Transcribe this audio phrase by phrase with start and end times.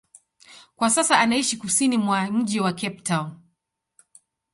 [0.75, 3.31] Kwa sasa anaishi kusini mwa mji wa Cape Town.